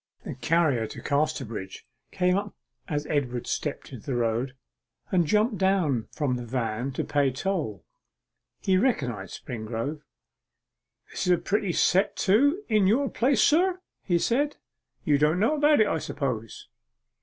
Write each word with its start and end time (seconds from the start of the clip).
The 0.23 0.33
carrier 0.33 0.87
to 0.87 0.99
Casterbridge 1.03 1.85
came 2.09 2.35
up 2.35 2.55
as 2.87 3.05
Edward 3.05 3.45
stepped 3.45 3.93
into 3.93 4.03
the 4.03 4.15
road, 4.15 4.55
and 5.11 5.27
jumped 5.27 5.59
down 5.59 6.07
from 6.11 6.37
the 6.37 6.43
van 6.47 6.91
to 6.93 7.03
pay 7.03 7.29
toll. 7.31 7.85
He 8.61 8.77
recognized 8.77 9.45
Springrove. 9.45 10.01
'This 11.11 11.27
is 11.27 11.33
a 11.33 11.37
pretty 11.37 11.71
set 11.73 12.15
to 12.15 12.63
in 12.67 12.87
your 12.87 13.11
place, 13.11 13.43
sir,' 13.43 13.79
he 14.01 14.17
said. 14.17 14.57
'You 15.03 15.19
don't 15.19 15.39
know 15.39 15.53
about 15.55 15.79
it, 15.81 15.85
I 15.87 15.99
suppose? 15.99 16.67